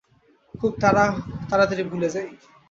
খুব 0.53 0.71
তাড়াতাড়ি 1.49 1.83
ভুলে 1.89 2.09
যাই। 2.13 2.27